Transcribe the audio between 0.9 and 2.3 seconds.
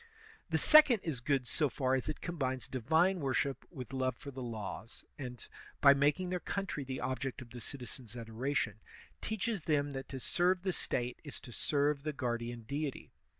is good so far as it